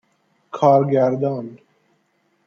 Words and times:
کارگردان 0.51 1.59